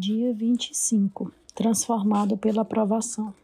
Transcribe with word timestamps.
Dia 0.00 0.32
25 0.32 1.32
Transformado 1.56 2.36
pela 2.36 2.62
aprovação. 2.62 3.34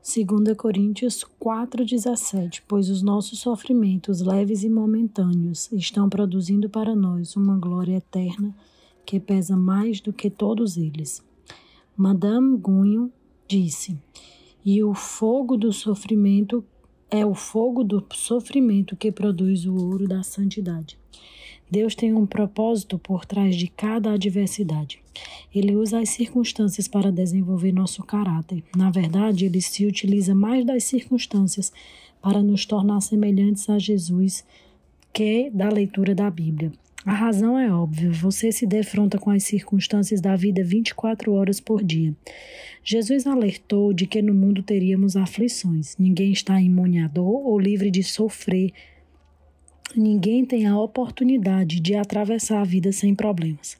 2 0.00 0.56
Coríntios 0.56 1.26
4,17 1.42 2.62
Pois 2.68 2.88
os 2.88 3.02
nossos 3.02 3.40
sofrimentos 3.40 4.20
leves 4.20 4.62
e 4.62 4.70
momentâneos 4.70 5.72
estão 5.72 6.08
produzindo 6.08 6.70
para 6.70 6.94
nós 6.94 7.34
uma 7.34 7.58
glória 7.58 7.96
eterna 7.96 8.54
que 9.04 9.18
pesa 9.18 9.56
mais 9.56 10.00
do 10.00 10.12
que 10.12 10.30
todos 10.30 10.76
eles. 10.76 11.20
Madame 11.96 12.56
Gunho 12.56 13.12
disse: 13.48 13.98
E 14.64 14.84
o 14.84 14.94
fogo 14.94 15.56
do 15.56 15.72
sofrimento 15.72 16.64
é 17.10 17.26
o 17.26 17.34
fogo 17.34 17.82
do 17.82 18.06
sofrimento 18.12 18.94
que 18.94 19.10
produz 19.10 19.66
o 19.66 19.74
ouro 19.74 20.06
da 20.06 20.22
santidade. 20.22 20.96
Deus 21.74 21.96
tem 21.96 22.14
um 22.14 22.24
propósito 22.24 23.00
por 23.00 23.26
trás 23.26 23.56
de 23.56 23.66
cada 23.66 24.12
adversidade. 24.12 25.00
Ele 25.52 25.74
usa 25.74 25.98
as 25.98 26.10
circunstâncias 26.10 26.86
para 26.86 27.10
desenvolver 27.10 27.72
nosso 27.72 28.00
caráter. 28.04 28.62
Na 28.76 28.92
verdade, 28.92 29.46
ele 29.46 29.60
se 29.60 29.84
utiliza 29.84 30.36
mais 30.36 30.64
das 30.64 30.84
circunstâncias 30.84 31.72
para 32.22 32.40
nos 32.40 32.64
tornar 32.64 33.00
semelhantes 33.00 33.68
a 33.68 33.76
Jesus 33.76 34.44
que 35.12 35.50
da 35.50 35.68
leitura 35.68 36.14
da 36.14 36.30
Bíblia. 36.30 36.70
A 37.04 37.12
razão 37.12 37.58
é 37.58 37.68
óbvia, 37.72 38.12
você 38.12 38.52
se 38.52 38.66
defronta 38.66 39.18
com 39.18 39.30
as 39.30 39.42
circunstâncias 39.42 40.20
da 40.20 40.36
vida 40.36 40.62
24 40.62 41.32
horas 41.32 41.58
por 41.58 41.82
dia. 41.82 42.14
Jesus 42.84 43.26
alertou 43.26 43.92
de 43.92 44.06
que 44.06 44.22
no 44.22 44.32
mundo 44.32 44.62
teríamos 44.62 45.16
aflições. 45.16 45.96
Ninguém 45.98 46.30
está 46.30 46.60
imune 46.60 47.00
à 47.00 47.08
dor 47.08 47.44
ou 47.44 47.58
livre 47.58 47.90
de 47.90 48.04
sofrer 48.04 48.72
ninguém 49.96 50.44
tem 50.44 50.66
a 50.66 50.78
oportunidade 50.78 51.80
de 51.80 51.94
atravessar 51.94 52.60
a 52.60 52.64
vida 52.64 52.92
sem 52.92 53.14
problemas. 53.14 53.76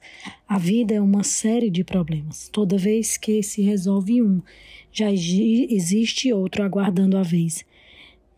A 0.48 0.58
vida 0.58 0.94
é 0.94 1.00
uma 1.00 1.22
série 1.22 1.70
de 1.70 1.84
problemas. 1.84 2.48
Toda 2.48 2.78
vez 2.78 3.16
que 3.16 3.42
se 3.42 3.62
resolve 3.62 4.22
um, 4.22 4.40
já 4.92 5.10
existe 5.10 6.32
outro 6.32 6.62
aguardando 6.62 7.16
a 7.16 7.22
vez. 7.22 7.64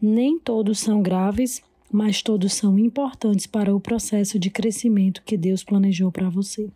Nem 0.01 0.39
todos 0.39 0.79
são 0.79 1.03
graves, 1.03 1.63
mas 1.93 2.23
todos 2.23 2.55
são 2.55 2.79
importantes 2.79 3.47
para 3.47 3.75
o 3.75 3.81
processo 3.81 4.39
de 4.39 4.51
crescimento 4.51 5.23
que 5.25 5.37
Deus 5.37 5.63
planejou 5.63 6.11
para 6.11 6.29
você. 6.29 6.69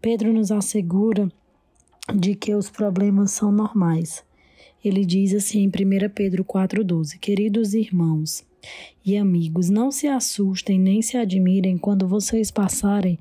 Pedro 0.00 0.32
nos 0.32 0.50
assegura 0.50 1.30
de 2.14 2.34
que 2.34 2.54
os 2.54 2.68
problemas 2.68 3.30
são 3.30 3.52
normais. 3.52 4.24
Ele 4.84 5.04
diz 5.04 5.32
assim 5.32 5.62
em 5.62 5.68
1 5.68 6.10
Pedro 6.14 6.44
4,12: 6.44 7.18
Queridos 7.18 7.74
irmãos, 7.74 8.44
e 9.04 9.16
amigos, 9.16 9.68
não 9.68 9.90
se 9.90 10.06
assustem 10.06 10.78
nem 10.78 11.02
se 11.02 11.16
admirem 11.16 11.76
quando 11.76 12.06
vocês 12.06 12.50
passarem 12.50 13.18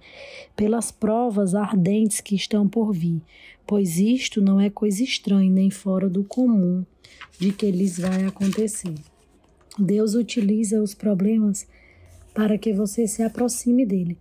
pelas 0.56 0.92
provas 0.92 1.56
ardentes 1.56 2.22
que 2.22 2.36
estão 2.36 2.68
por 2.68 2.94
vir, 2.94 3.22
pois 3.66 3.98
isto 3.98 4.42
não 4.42 4.60
é 4.60 4.70
coisa 4.70 5.04
estranha 5.04 5.50
nem 5.50 5.70
fora 5.70 6.10
do 6.10 6.24
comum 6.24 6.86
de 7.40 7.52
que 7.52 7.72
lhes 7.72 8.00
vai 8.00 8.26
acontecer. 8.26 8.96
Deus 9.78 10.14
utiliza 10.14 10.82
os 10.82 10.94
problemas 10.94 11.68
para 12.34 12.58
que 12.58 12.74
você 12.74 13.08
se 13.08 13.24
aproxime 13.24 13.86
dele. 13.86 14.18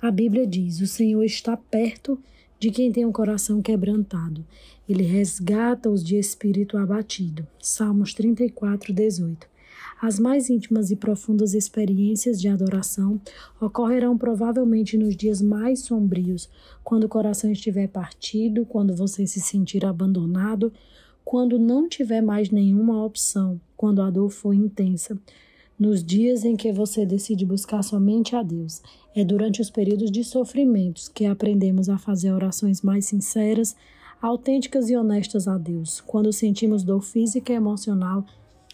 A 0.00 0.10
Bíblia 0.10 0.46
diz: 0.46 0.80
O 0.80 0.86
Senhor 0.86 1.22
está 1.22 1.56
perto 1.56 2.18
de 2.58 2.70
quem 2.70 2.92
tem 2.92 3.04
o 3.04 3.08
um 3.08 3.12
coração 3.12 3.60
quebrantado. 3.60 4.44
Ele 4.88 5.02
resgata 5.02 5.90
os 5.90 6.02
de 6.02 6.16
espírito 6.16 6.78
abatido. 6.78 7.46
Salmos 7.60 8.14
34, 8.14 8.92
18. 8.92 9.51
As 10.02 10.18
mais 10.18 10.50
íntimas 10.50 10.90
e 10.90 10.96
profundas 10.96 11.54
experiências 11.54 12.40
de 12.40 12.48
adoração 12.48 13.20
ocorrerão 13.60 14.18
provavelmente 14.18 14.98
nos 14.98 15.16
dias 15.16 15.40
mais 15.40 15.82
sombrios, 15.82 16.50
quando 16.82 17.04
o 17.04 17.08
coração 17.08 17.52
estiver 17.52 17.86
partido, 17.86 18.66
quando 18.66 18.96
você 18.96 19.28
se 19.28 19.40
sentir 19.40 19.86
abandonado, 19.86 20.72
quando 21.24 21.56
não 21.56 21.88
tiver 21.88 22.20
mais 22.20 22.50
nenhuma 22.50 23.04
opção, 23.04 23.60
quando 23.76 24.02
a 24.02 24.10
dor 24.10 24.28
for 24.28 24.52
intensa. 24.52 25.16
Nos 25.78 26.02
dias 26.02 26.44
em 26.44 26.56
que 26.56 26.72
você 26.72 27.06
decide 27.06 27.46
buscar 27.46 27.84
somente 27.84 28.34
a 28.34 28.42
Deus, 28.42 28.82
é 29.14 29.24
durante 29.24 29.60
os 29.60 29.70
períodos 29.70 30.10
de 30.10 30.24
sofrimentos 30.24 31.08
que 31.08 31.26
aprendemos 31.26 31.88
a 31.88 31.96
fazer 31.96 32.32
orações 32.32 32.82
mais 32.82 33.04
sinceras, 33.04 33.76
autênticas 34.20 34.90
e 34.90 34.96
honestas 34.96 35.46
a 35.46 35.56
Deus. 35.56 36.00
Quando 36.00 36.32
sentimos 36.32 36.82
dor 36.82 37.02
física 37.02 37.52
e 37.52 37.56
emocional, 37.56 38.26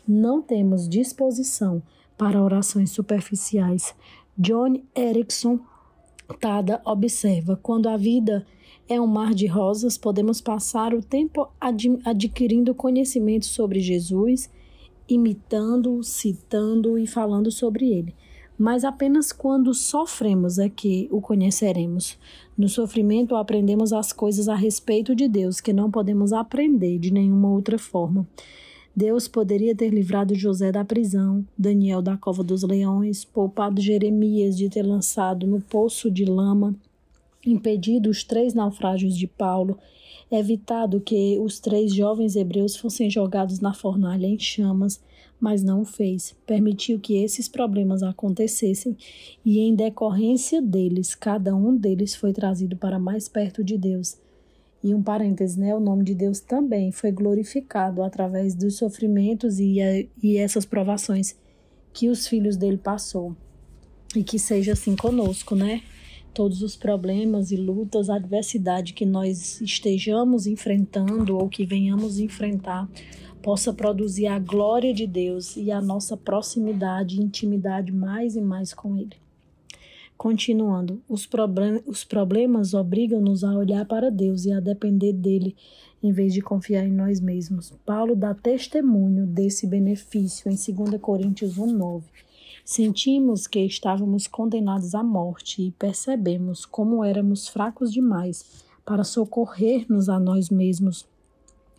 não 0.09 0.41
temos 0.41 0.89
disposição 0.89 1.83
para 2.17 2.43
orações 2.43 2.91
superficiais. 2.91 3.95
John 4.37 4.81
Erickson 4.97 5.61
Tada 6.41 6.81
observa: 6.85 7.59
quando 7.63 7.89
a 7.89 7.97
vida 7.97 8.47
é 8.89 9.01
um 9.01 9.07
mar 9.07 9.35
de 9.35 9.47
rosas, 9.47 9.97
podemos 9.97 10.41
passar 10.41 10.95
o 10.95 11.03
tempo 11.03 11.49
ad 11.61 11.99
adquirindo 12.05 12.75
conhecimento 12.75 13.47
sobre 13.47 13.81
Jesus, 13.81 14.51
imitando, 15.09 16.03
citando 16.03 16.99
e 16.99 17.07
falando 17.07 17.51
sobre 17.51 17.91
ele. 17.91 18.15
Mas 18.59 18.85
apenas 18.85 19.31
quando 19.31 19.73
sofremos 19.73 20.59
é 20.59 20.69
que 20.69 21.09
o 21.13 21.21
conheceremos. 21.21 22.19
No 22.57 22.69
sofrimento 22.69 23.37
aprendemos 23.37 23.93
as 23.93 24.13
coisas 24.13 24.49
a 24.49 24.55
respeito 24.55 25.15
de 25.15 25.29
Deus 25.29 25.61
que 25.61 25.73
não 25.73 25.91
podemos 25.91 26.33
aprender 26.33 26.99
de 26.99 27.13
nenhuma 27.13 27.51
outra 27.51 27.79
forma. 27.79 28.27
Deus 28.95 29.29
poderia 29.29 29.75
ter 29.75 29.91
livrado 29.91 30.35
José 30.35 30.73
da 30.73 30.85
prisão, 30.85 31.45
Daniel 31.57 32.03
da 32.03 32.17
cova 32.17 32.43
dos 32.43 32.63
leões, 32.63 33.25
poupado 33.25 33.81
Jeremias 33.81 34.57
de 34.57 34.69
ter 34.69 34.83
lançado 34.83 35.47
no 35.47 35.61
poço 35.61 36.11
de 36.11 36.25
lama, 36.25 36.75
impedido 37.47 38.11
os 38.11 38.25
três 38.25 38.55
naufrágios 38.55 39.17
de 39.17 39.27
Paulo, 39.27 39.79
evitado 40.31 41.01
que 41.01 41.39
os 41.39 41.59
três 41.59 41.95
jovens 41.95 42.37
hebreus 42.37 42.77
fossem 42.77 43.09
jogados 43.09 43.61
na 43.61 43.73
fornalha 43.73 44.27
em 44.27 44.39
chamas, 44.39 45.01
mas 45.41 45.63
não 45.63 45.83
o 45.83 45.85
fez. 45.85 46.35
Permitiu 46.45 46.99
que 46.99 47.23
esses 47.23 47.49
problemas 47.49 48.03
acontecessem 48.03 48.97
e, 49.45 49.61
em 49.61 49.75
decorrência 49.75 50.61
deles, 50.61 51.15
cada 51.15 51.55
um 51.55 51.77
deles 51.77 52.17
foi 52.17 52.33
trazido 52.33 52.77
para 52.77 52.99
mais 52.99 53.29
perto 53.29 53.63
de 53.63 53.79
Deus 53.79 54.17
e 54.83 54.95
um 54.95 55.03
parêntese, 55.03 55.59
né? 55.59 55.75
O 55.75 55.81
nome 55.81 56.05
de 56.05 56.15
Deus 56.15 56.41
também 56.41 56.93
foi 56.93 57.11
glorificado 57.11 58.03
através 58.03 58.55
dos 58.55 58.77
sofrimentos 58.77 59.59
e, 59.59 60.09
e 60.23 60.37
essas 60.37 60.65
provações 60.65 61.37
que 61.93 62.09
os 62.09 62.27
filhos 62.27 62.57
dele 62.57 62.79
passou. 62.79 63.37
E 64.15 64.23
que 64.23 64.39
seja 64.39 64.73
assim 64.73 64.95
conosco, 64.95 65.55
né? 65.55 65.83
Todos 66.33 66.63
os 66.63 66.77
problemas 66.77 67.51
e 67.51 67.57
lutas, 67.57 68.09
adversidade 68.09 68.93
que 68.93 69.05
nós 69.05 69.61
estejamos 69.61 70.47
enfrentando 70.47 71.37
ou 71.37 71.49
que 71.49 71.67
venhamos 71.67 72.19
enfrentar, 72.19 72.89
possa 73.43 73.73
produzir 73.73 74.27
a 74.27 74.39
glória 74.39 74.95
de 74.95 75.07
Deus 75.07 75.57
e 75.57 75.71
a 75.71 75.81
nossa 75.81 76.17
proximidade 76.17 77.17
e 77.17 77.23
intimidade 77.23 77.93
mais 77.93 78.37
e 78.37 78.41
mais 78.41 78.73
com 78.73 78.97
Ele. 78.97 79.28
Continuando, 80.19 81.01
os, 81.09 81.27
problem 81.27 81.81
os 81.87 82.03
problemas 82.03 82.75
obrigam-nos 82.75 83.45
a 83.45 83.55
olhar 83.55 83.87
para 83.87 84.11
Deus 84.11 84.47
e 84.47 84.53
a 84.53 84.59
depender 84.59 85.13
dele, 85.13 85.55
em 86.03 86.11
vez 86.11 86.35
de 86.35 86.41
confiar 86.41 86.85
em 86.85 86.93
nós 86.93 87.21
mesmos. 87.21 87.73
Paulo 87.87 88.17
dá 88.17 88.35
testemunho 88.35 89.29
desse 89.29 89.65
benefício 89.65 90.51
em 90.51 90.57
2 90.57 91.01
Coríntios 91.01 91.57
1,9. 91.57 92.03
Sentimos 92.65 93.47
que 93.47 93.61
estávamos 93.61 94.27
condenados 94.27 94.93
à 94.93 95.05
morte 95.05 95.63
e 95.63 95.71
percebemos 95.71 96.67
como 96.67 97.05
éramos 97.05 97.47
fracos 97.47 97.93
demais 97.93 98.45
para 98.85 99.05
socorrer-nos 99.05 100.09
a 100.09 100.19
nós 100.19 100.51
mesmos. 100.51 101.07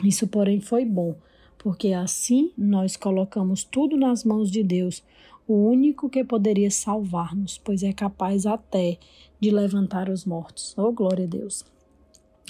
Isso, 0.01 0.25
porém, 0.29 0.61
foi 0.61 0.85
bom, 0.85 1.13
porque 1.57 1.91
assim 1.91 2.53
nós 2.57 2.95
colocamos 2.95 3.65
tudo 3.65 3.97
nas 3.97 4.23
mãos 4.23 4.49
de 4.49 4.63
Deus 4.63 5.03
o 5.49 5.67
único 5.67 6.07
que 6.07 6.23
poderia 6.23 6.69
salvar-nos, 6.69 7.57
pois 7.57 7.81
é 7.81 7.91
capaz 7.91 8.45
até 8.45 8.99
de 9.39 9.49
levantar 9.49 10.07
os 10.07 10.23
mortos. 10.23 10.75
Oh, 10.77 10.91
glória 10.91 11.25
a 11.25 11.27
Deus! 11.27 11.65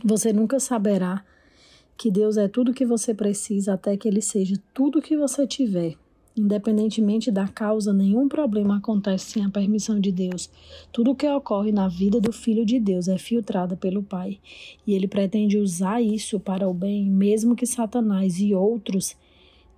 Você 0.04 0.34
nunca 0.34 0.60
saberá 0.60 1.24
que 1.98 2.12
Deus 2.12 2.36
é 2.36 2.50
tudo 2.50 2.74
que 2.74 2.86
você 2.86 3.14
precisa 3.14 3.76
até 3.76 3.96
que 3.96 4.06
Ele 4.06 4.22
seja 4.22 4.62
tudo 4.74 5.02
que 5.02 5.16
você 5.16 5.48
tiver. 5.48 5.96
Independentemente 6.36 7.32
da 7.32 7.48
causa, 7.48 7.94
nenhum 7.94 8.28
problema 8.28 8.78
acontece 8.78 9.32
sem 9.32 9.46
a 9.46 9.50
permissão 9.50 9.98
de 9.98 10.12
Deus. 10.12 10.50
Tudo 10.92 11.12
o 11.12 11.16
que 11.16 11.28
ocorre 11.30 11.72
na 11.72 11.88
vida 11.88 12.20
do 12.20 12.34
Filho 12.34 12.66
de 12.66 12.82
Deus 12.82 13.08
é 13.08 13.18
filtrado 13.18 13.78
pelo 13.78 14.04
Pai. 14.04 14.40
E 14.86 14.94
ele 14.94 15.08
pretende 15.08 15.58
usar 15.58 16.02
isso 16.02 16.38
para 16.38 16.68
o 16.68 16.74
bem, 16.74 17.10
mesmo 17.10 17.56
que 17.56 17.66
Satanás 17.66 18.42
e 18.42 18.54
outros 18.54 19.16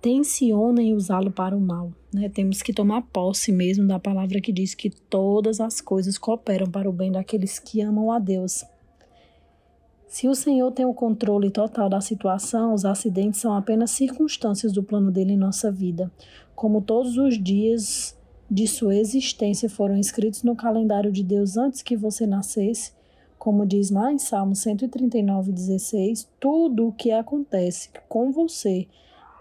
tensionem 0.02 0.92
usá-lo 0.94 1.30
para 1.30 1.56
o 1.56 1.60
mal. 1.60 1.92
Né? 2.12 2.28
Temos 2.28 2.60
que 2.60 2.72
tomar 2.72 3.02
posse 3.02 3.52
mesmo 3.52 3.86
da 3.86 4.00
palavra 4.00 4.40
que 4.40 4.52
diz 4.52 4.74
que 4.74 4.90
todas 4.90 5.60
as 5.60 5.80
coisas 5.80 6.18
cooperam 6.18 6.68
para 6.68 6.90
o 6.90 6.92
bem 6.92 7.12
daqueles 7.12 7.60
que 7.60 7.80
amam 7.80 8.10
a 8.10 8.18
Deus. 8.18 8.64
Se 10.08 10.28
o 10.28 10.34
Senhor 10.34 10.70
tem 10.72 10.84
o 10.84 10.92
controle 10.92 11.50
total 11.50 11.88
da 11.88 12.00
situação, 12.00 12.74
os 12.74 12.84
acidentes 12.84 13.40
são 13.40 13.54
apenas 13.54 13.92
circunstâncias 13.92 14.72
do 14.72 14.82
plano 14.82 15.10
dele 15.10 15.32
em 15.32 15.38
nossa 15.38 15.70
vida. 15.70 16.10
Como 16.54 16.82
todos 16.82 17.16
os 17.16 17.42
dias 17.42 18.14
de 18.50 18.66
sua 18.66 18.96
existência 18.96 19.70
foram 19.70 19.96
escritos 19.96 20.42
no 20.42 20.54
calendário 20.54 21.10
de 21.10 21.22
Deus 21.22 21.56
antes 21.56 21.80
que 21.80 21.96
você 21.96 22.26
nascesse, 22.26 22.92
Como 23.38 23.66
diz 23.66 23.90
lá 23.90 24.12
em 24.12 24.18
Salmo 24.18 24.52
139,16, 24.52 26.28
tudo 26.38 26.88
o 26.88 26.92
que 26.92 27.10
acontece 27.10 27.88
com 28.08 28.30
você 28.30 28.86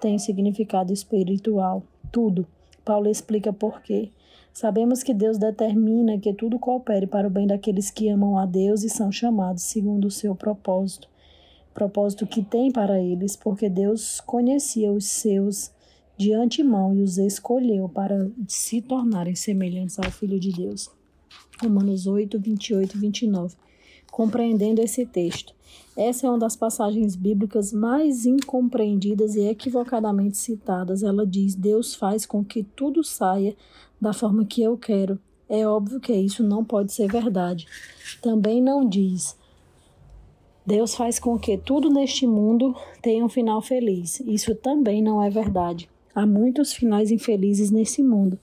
tem 0.01 0.18
significado 0.18 0.92
espiritual. 0.92 1.83
Tudo. 2.12 2.45
Paulo 2.83 3.07
explica 3.07 3.53
por 3.53 3.81
quê. 3.81 4.09
Sabemos 4.51 5.01
que 5.01 5.13
Deus 5.13 5.38
determina 5.38 6.18
que 6.18 6.33
tudo 6.33 6.59
coopere 6.59 7.07
para 7.07 7.27
o 7.27 7.31
bem 7.31 7.48
daqueles 7.48 7.89
que 7.89 8.09
amam 8.09 8.38
a 8.38 8.45
Deus 8.45 8.83
e 8.83 8.89
são 8.89 9.12
chamados 9.12 9.63
segundo 9.63 10.06
o 10.06 10.12
seu 10.12 10.36
propósito. 10.36 11.07
Propósito 11.74 12.27
que 12.27 12.44
tem 12.44 12.69
para 12.69 13.00
eles, 13.00 13.38
porque 13.38 13.69
Deus 13.69 14.19
conhecia 14.19 14.92
os 14.92 15.06
seus 15.06 15.71
de 16.18 16.33
antemão 16.33 16.94
e 16.94 17.01
os 17.01 17.18
escolheu 17.18 17.88
para 17.88 18.30
se 18.47 18.81
tornarem 18.81 19.36
semelhantes 19.36 19.97
ao 19.97 20.12
Filho 20.12 20.39
de 20.39 20.51
Deus. 20.51 20.89
Romanos 21.62 22.06
8, 22.07 22.38
28 22.39 22.97
e 22.97 23.00
29. 23.00 23.56
Compreendendo 24.12 24.81
esse 24.81 25.06
texto, 25.06 25.54
essa 25.98 26.28
é 26.28 26.30
uma 26.30 26.38
das 26.38 26.56
passagens 26.56 27.16
bíblicas 27.16 27.72
mais 27.72 28.25
incompreendidas 28.25 29.36
e 29.36 29.48
equivocadamente 29.48 30.38
citadas. 30.38 31.02
Ela 31.02 31.25
diz: 31.25 31.56
Deus 31.56 31.96
faz 31.96 32.25
com 32.25 32.44
que 32.44 32.62
tudo 32.62 33.04
saia 33.04 33.56
da 34.00 34.12
forma 34.12 34.44
que 34.44 34.62
eu 34.62 34.78
quero. 34.78 35.18
É 35.48 35.66
óbvio 35.66 36.00
que 36.00 36.13
isso 36.13 36.44
não 36.44 36.63
pode 36.63 36.92
ser 36.92 37.10
verdade. 37.10 37.66
Também 38.22 38.62
não 38.62 38.88
diz: 38.88 39.38
Deus 40.66 40.94
faz 40.94 41.18
com 41.18 41.40
que 41.40 41.57
tudo 41.57 41.90
neste 41.90 42.28
mundo 42.28 42.75
tenha 43.02 43.24
um 43.24 43.30
final 43.30 43.62
feliz. 43.62 44.19
Isso 44.22 44.54
também 44.54 45.02
não 45.02 45.24
é 45.24 45.30
verdade. 45.30 45.90
Há 46.14 46.25
muitos 46.25 46.74
finais 46.74 47.12
infelizes 47.12 47.72
nesse 47.72 48.04
mundo. 48.04 48.38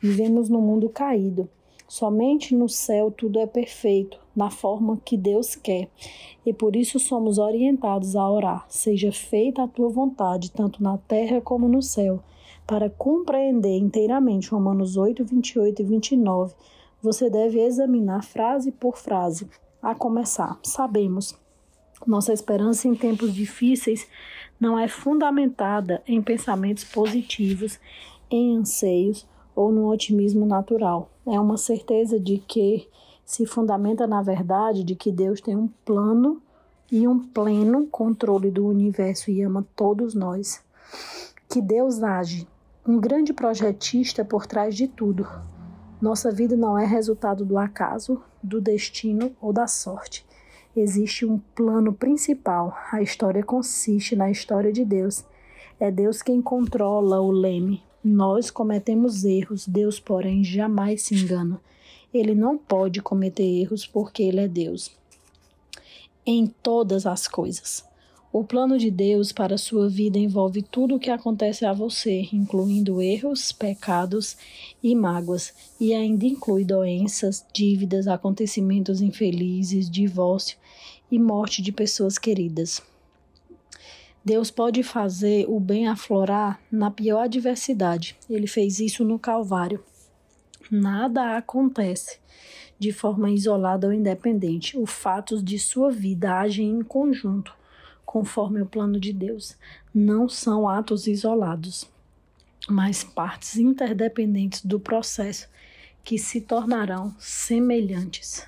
Vivemos 0.00 0.48
num 0.48 0.60
mundo 0.60 0.88
caído. 0.88 1.48
Somente 1.88 2.54
no 2.54 2.68
céu 2.68 3.10
tudo 3.10 3.40
é 3.40 3.46
perfeito, 3.46 4.20
na 4.36 4.50
forma 4.50 5.00
que 5.02 5.16
Deus 5.16 5.54
quer. 5.54 5.88
E 6.44 6.52
por 6.52 6.76
isso 6.76 6.98
somos 6.98 7.38
orientados 7.38 8.14
a 8.14 8.30
orar: 8.30 8.66
seja 8.68 9.10
feita 9.10 9.62
a 9.62 9.68
tua 9.68 9.88
vontade, 9.88 10.50
tanto 10.50 10.82
na 10.82 10.98
terra 10.98 11.40
como 11.40 11.66
no 11.66 11.80
céu. 11.80 12.20
Para 12.66 12.90
compreender 12.90 13.78
inteiramente 13.78 14.50
Romanos 14.50 14.98
8, 14.98 15.24
28 15.24 15.80
e 15.80 15.84
29, 15.86 16.54
você 17.02 17.30
deve 17.30 17.58
examinar 17.58 18.22
frase 18.22 18.70
por 18.70 18.98
frase. 18.98 19.48
A 19.80 19.94
começar, 19.94 20.58
sabemos. 20.62 21.34
Nossa 22.06 22.34
esperança 22.34 22.86
em 22.86 22.94
tempos 22.94 23.32
difíceis 23.32 24.06
não 24.60 24.78
é 24.78 24.88
fundamentada 24.88 26.02
em 26.06 26.20
pensamentos 26.20 26.84
positivos, 26.84 27.80
em 28.30 28.58
anseios 28.58 29.26
ou 29.58 29.72
no 29.72 29.88
otimismo 29.88 30.46
natural. 30.46 31.10
É 31.26 31.40
uma 31.40 31.56
certeza 31.56 32.16
de 32.20 32.38
que 32.38 32.88
se 33.24 33.44
fundamenta 33.44 34.06
na 34.06 34.22
verdade 34.22 34.84
de 34.84 34.94
que 34.94 35.10
Deus 35.10 35.40
tem 35.40 35.56
um 35.56 35.66
plano 35.84 36.40
e 36.92 37.08
um 37.08 37.18
pleno 37.18 37.84
controle 37.88 38.52
do 38.52 38.64
universo 38.64 39.32
e 39.32 39.42
ama 39.42 39.66
todos 39.74 40.14
nós. 40.14 40.62
Que 41.48 41.60
Deus 41.60 42.04
age, 42.04 42.46
um 42.86 43.00
grande 43.00 43.32
projetista 43.32 44.24
por 44.24 44.46
trás 44.46 44.76
de 44.76 44.86
tudo. 44.86 45.26
Nossa 46.00 46.30
vida 46.30 46.56
não 46.56 46.78
é 46.78 46.86
resultado 46.86 47.44
do 47.44 47.58
acaso, 47.58 48.22
do 48.40 48.60
destino 48.60 49.32
ou 49.40 49.52
da 49.52 49.66
sorte. 49.66 50.24
Existe 50.76 51.26
um 51.26 51.36
plano 51.56 51.92
principal. 51.92 52.78
A 52.92 53.02
história 53.02 53.42
consiste 53.42 54.14
na 54.14 54.30
história 54.30 54.72
de 54.72 54.84
Deus. 54.84 55.24
É 55.80 55.90
Deus 55.90 56.22
quem 56.22 56.40
controla 56.40 57.20
o 57.20 57.32
leme, 57.32 57.82
nós 58.02 58.50
cometemos 58.50 59.24
erros, 59.24 59.66
Deus, 59.66 59.98
porém, 59.98 60.44
jamais 60.44 61.02
se 61.02 61.14
engana. 61.14 61.60
Ele 62.12 62.34
não 62.34 62.56
pode 62.56 63.02
cometer 63.02 63.44
erros 63.44 63.86
porque 63.86 64.22
ele 64.22 64.40
é 64.40 64.48
Deus. 64.48 64.90
Em 66.24 66.46
todas 66.46 67.06
as 67.06 67.26
coisas. 67.26 67.84
O 68.30 68.44
plano 68.44 68.78
de 68.78 68.90
Deus 68.90 69.32
para 69.32 69.54
a 69.54 69.58
sua 69.58 69.88
vida 69.88 70.18
envolve 70.18 70.62
tudo 70.62 70.96
o 70.96 70.98
que 70.98 71.10
acontece 71.10 71.64
a 71.64 71.72
você, 71.72 72.28
incluindo 72.30 73.00
erros, 73.00 73.52
pecados 73.52 74.36
e 74.82 74.94
mágoas, 74.94 75.54
e 75.80 75.94
ainda 75.94 76.26
inclui 76.26 76.62
doenças, 76.62 77.44
dívidas, 77.54 78.06
acontecimentos 78.06 79.00
infelizes, 79.00 79.90
divórcio 79.90 80.58
e 81.10 81.18
morte 81.18 81.62
de 81.62 81.72
pessoas 81.72 82.18
queridas. 82.18 82.82
Deus 84.28 84.50
pode 84.50 84.82
fazer 84.82 85.46
o 85.48 85.58
bem 85.58 85.88
aflorar 85.88 86.60
na 86.70 86.90
pior 86.90 87.22
adversidade. 87.22 88.14
Ele 88.28 88.46
fez 88.46 88.78
isso 88.78 89.02
no 89.02 89.18
Calvário. 89.18 89.82
Nada 90.70 91.38
acontece 91.38 92.18
de 92.78 92.92
forma 92.92 93.30
isolada 93.30 93.86
ou 93.86 93.92
independente. 93.92 94.78
Os 94.78 94.90
fatos 94.90 95.42
de 95.42 95.58
sua 95.58 95.90
vida 95.90 96.38
agem 96.38 96.68
em 96.68 96.82
conjunto, 96.82 97.56
conforme 98.04 98.60
o 98.60 98.66
plano 98.66 99.00
de 99.00 99.14
Deus. 99.14 99.56
Não 99.94 100.28
são 100.28 100.68
atos 100.68 101.06
isolados, 101.06 101.88
mas 102.68 103.02
partes 103.02 103.56
interdependentes 103.56 104.62
do 104.62 104.78
processo 104.78 105.48
que 106.04 106.18
se 106.18 106.42
tornarão 106.42 107.16
semelhantes. 107.18 108.46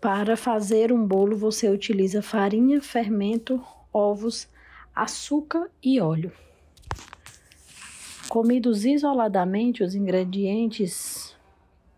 Para 0.00 0.36
fazer 0.36 0.92
um 0.92 1.04
bolo, 1.04 1.36
você 1.36 1.68
utiliza 1.68 2.22
farinha, 2.22 2.80
fermento, 2.80 3.60
ovos, 3.92 4.46
açúcar 4.94 5.68
e 5.82 6.00
óleo. 6.00 6.30
Comidos 8.28 8.84
isoladamente, 8.84 9.82
os 9.82 9.96
ingredientes 9.96 11.34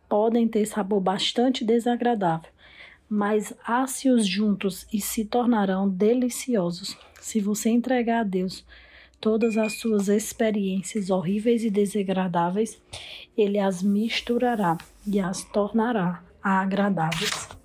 podem 0.09 0.49
ter 0.49 0.65
sabor 0.65 1.01
bastante 1.01 1.63
desagradável, 1.63 2.51
mas 3.07 3.53
asse-os 3.67 4.27
juntos 4.27 4.87
e 4.91 4.99
se 4.99 5.27
tornarão 5.27 5.87
deliciosos. 5.87 6.97
Se 7.21 7.39
você 7.39 7.69
entregar 7.69 8.21
a 8.21 8.25
Deus 8.25 8.65
todas 9.21 9.59
as 9.59 9.79
suas 9.79 10.09
experiências 10.09 11.11
horríveis 11.11 11.65
e 11.65 11.71
desagradáveis, 11.71 12.81
Ele 13.37 13.59
as 13.59 13.83
misturará 13.83 14.79
e 15.07 15.21
as 15.21 15.45
tornará 15.45 16.25
agradáveis 16.43 17.60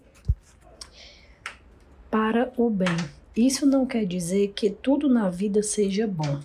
para 2.35 2.51
o 2.57 2.69
bem. 2.69 2.97
Isso 3.33 3.65
não 3.65 3.85
quer 3.85 4.05
dizer 4.05 4.51
que 4.53 4.69
tudo 4.69 5.07
na 5.07 5.29
vida 5.29 5.63
seja 5.63 6.05
bom. 6.05 6.41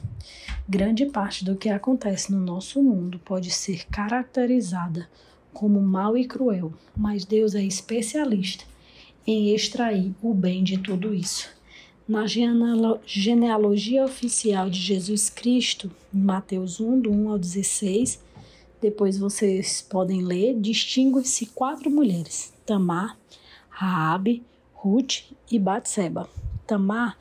Grande 0.69 1.07
parte 1.07 1.45
do 1.45 1.57
que 1.57 1.69
acontece 1.69 2.31
no 2.31 2.39
nosso 2.39 2.81
mundo 2.81 3.19
pode 3.25 3.51
ser 3.51 3.85
caracterizada 3.87 5.09
como 5.53 5.81
mal 5.81 6.17
e 6.17 6.25
cruel, 6.25 6.73
mas 6.97 7.25
Deus 7.25 7.57
é 7.57 7.65
especialista 7.65 8.65
em 9.27 9.53
extrair 9.53 10.15
o 10.23 10.33
bem 10.33 10.63
de 10.63 10.79
tudo 10.79 11.13
isso. 11.13 11.49
Na 12.07 12.25
genealogia 13.05 14.05
oficial 14.05 14.71
de 14.71 14.79
Jesus 14.79 15.29
Cristo, 15.29 15.91
em 16.15 16.21
Mateus 16.21 16.79
1, 16.79 17.01
do 17.01 17.11
1 17.11 17.31
ao 17.31 17.39
16, 17.39 18.23
depois 18.81 19.19
vocês 19.19 19.83
podem 19.83 20.23
ler, 20.23 20.55
distinguem-se 20.55 21.47
quatro 21.47 21.91
mulheres: 21.91 22.53
Tamar, 22.65 23.19
Raabe, 23.69 24.45
Ruth 24.83 25.25
e 25.53 25.59
Batseba. 25.59 26.27
Tamar 26.67 27.19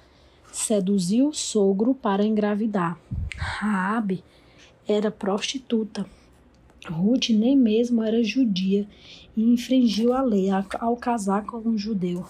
seduziu 0.49 1.27
o 1.27 1.33
sogro 1.33 1.93
para 1.93 2.25
engravidar. 2.25 2.97
Raabe 3.35 4.23
era 4.87 5.11
prostituta. 5.11 6.05
Ruth 6.89 7.31
nem 7.31 7.57
mesmo 7.57 8.01
era 8.01 8.23
judia 8.23 8.87
e 9.35 9.43
infringiu 9.43 10.13
a 10.13 10.21
lei 10.21 10.47
ao 10.79 10.95
casar 10.95 11.45
com 11.45 11.57
um 11.57 11.77
judeu. 11.77 12.25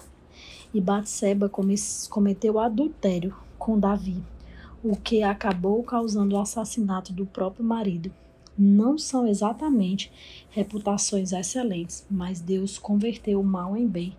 E 0.74 0.80
Batseba 0.80 1.48
cometeu 1.48 2.58
adultério 2.58 3.32
com 3.56 3.78
Davi, 3.78 4.20
o 4.82 4.96
que 4.96 5.22
acabou 5.22 5.80
causando 5.84 6.34
o 6.34 6.40
assassinato 6.40 7.12
do 7.12 7.24
próprio 7.24 7.64
marido. 7.64 8.12
Não 8.58 8.98
são 8.98 9.28
exatamente 9.28 10.10
reputações 10.50 11.30
excelentes, 11.30 12.04
mas 12.10 12.40
Deus 12.40 12.80
converteu 12.80 13.40
o 13.40 13.44
mal 13.44 13.76
em 13.76 13.86
bem 13.86 14.16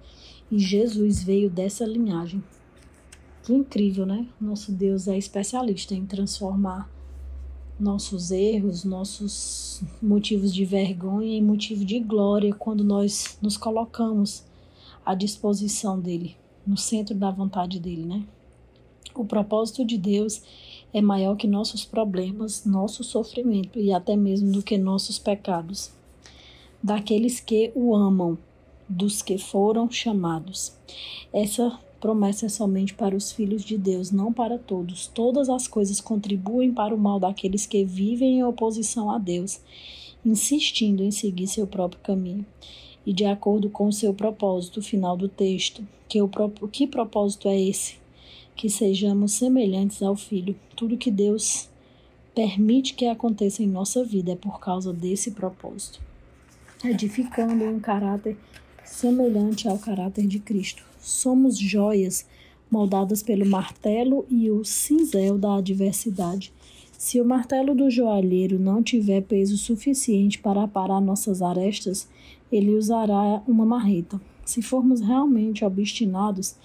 e 0.51 0.60
Jesus 0.60 1.24
veio 1.24 1.50
dessa 1.50 1.86
linhagem. 1.86 2.43
Que 3.43 3.53
incrível, 3.53 4.05
né? 4.05 4.27
Nosso 4.39 4.72
Deus 4.72 5.08
é 5.08 5.17
especialista 5.17 5.96
em 5.96 6.05
transformar 6.05 6.89
nossos 7.79 8.29
erros, 8.29 8.84
nossos 8.84 9.81
motivos 10.01 10.53
de 10.53 10.63
vergonha 10.63 11.38
em 11.38 11.41
motivo 11.41 11.84
de 11.84 12.00
glória 12.00 12.53
quando 12.53 12.84
nós 12.84 13.38
nos 13.41 13.58
colocamos 13.58 14.43
à 15.03 15.15
disposição 15.15 16.00
dele, 16.00 16.36
no 16.67 16.77
centro 16.77 17.15
da 17.15 17.31
vontade 17.31 17.79
dele, 17.79 18.05
né? 18.05 18.24
O 19.15 19.25
propósito 19.25 19.84
de 19.84 19.98
Deus 19.98 20.43
é 20.93 21.01
maior 21.01 21.36
que 21.36 21.48
nossos 21.48 21.84
problemas, 21.84 22.65
nosso 22.65 23.03
sofrimento 23.03 23.79
e 23.79 23.91
até 23.91 24.15
mesmo 24.15 24.51
do 24.51 24.62
que 24.62 24.77
nossos 24.77 25.17
pecados. 25.17 25.91
Daqueles 26.84 27.39
que 27.39 27.72
o 27.74 27.96
amam, 27.96 28.38
dos 28.91 29.21
que 29.21 29.38
foram 29.38 29.89
chamados. 29.89 30.74
Essa 31.33 31.79
promessa 32.00 32.48
é 32.48 32.50
somente 32.50 32.93
para 32.93 33.15
os 33.15 33.31
filhos 33.31 33.63
de 33.63 33.77
Deus, 33.77 34.12
não 34.12 34.33
para 34.33 34.57
todos. 34.57 35.07
Todas 35.07 35.50
as 35.50 35.67
coisas 35.67 36.01
contribuem 36.01 36.74
para 36.74 36.93
o 36.93 36.98
mal 36.98 37.19
daqueles 37.19 37.65
que 37.65 37.86
vivem 37.86 38.39
em 38.39 38.43
oposição 38.43 39.10
a 39.12 39.17
Deus, 39.17 39.62
insistindo 40.25 41.03
em 41.03 41.12
seguir 41.12 41.48
seu 41.48 41.67
próprio 41.67 42.01
caminho. 42.01 42.45
e 43.03 43.12
de 43.12 43.25
acordo 43.25 43.67
com 43.67 43.88
o 43.88 43.91
seu 43.91 44.13
propósito 44.13 44.79
final 44.79 45.17
do 45.17 45.27
texto. 45.27 45.83
Que, 46.07 46.21
o, 46.21 46.29
que 46.71 46.86
propósito 46.86 47.48
é 47.48 47.60
esse? 47.60 47.95
Que 48.55 48.69
sejamos 48.69 49.33
semelhantes 49.33 50.03
ao 50.03 50.15
Filho. 50.15 50.55
Tudo 50.75 50.98
que 50.98 51.10
Deus 51.10 51.67
permite 52.36 52.93
que 52.93 53.07
aconteça 53.07 53.63
em 53.63 53.67
nossa 53.67 54.03
vida 54.03 54.33
é 54.33 54.36
por 54.36 54.60
causa 54.60 54.93
desse 54.93 55.31
propósito, 55.31 56.00
edificando 56.83 57.65
um 57.65 57.79
caráter 57.79 58.38
semelhante 58.83 59.67
ao 59.67 59.77
caráter 59.77 60.27
de 60.27 60.39
Cristo. 60.39 60.83
Somos 61.00 61.57
joias 61.57 62.25
moldadas 62.69 63.21
pelo 63.21 63.45
martelo 63.45 64.25
e 64.29 64.50
o 64.50 64.63
cinzel 64.63 65.38
da 65.38 65.57
adversidade. 65.57 66.53
Se 66.97 67.19
o 67.19 67.25
martelo 67.25 67.73
do 67.73 67.89
joalheiro 67.89 68.59
não 68.59 68.83
tiver 68.83 69.21
peso 69.21 69.57
suficiente 69.57 70.39
para 70.39 70.63
aparar 70.63 71.01
nossas 71.01 71.41
arestas, 71.41 72.07
ele 72.51 72.75
usará 72.75 73.41
uma 73.47 73.65
marreta. 73.65 74.21
Se 74.45 74.61
formos 74.61 75.01
realmente 75.01 75.65
obstinados, 75.65 76.55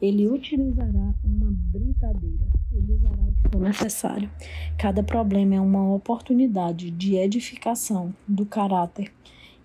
ele 0.00 0.28
utilizará 0.28 1.14
uma 1.24 1.50
britadeira. 1.50 2.46
Ele 2.72 2.92
usará 2.92 3.22
o 3.22 3.32
que 3.32 3.50
for 3.50 3.60
necessário. 3.60 4.30
Cada 4.76 5.02
problema 5.02 5.54
é 5.54 5.60
uma 5.60 5.94
oportunidade 5.94 6.90
de 6.90 7.16
edificação 7.16 8.14
do 8.26 8.44
caráter. 8.44 9.10